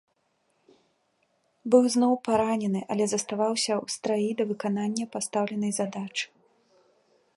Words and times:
Быў 1.75 1.83
зноў 1.95 2.13
паранены, 2.27 2.81
але 2.95 3.05
заставаўся 3.11 3.73
ў 3.83 3.97
страі 3.97 4.29
да 4.41 4.49
выканання 4.53 5.05
пастаўленай 5.17 5.71
задачы. 5.83 6.25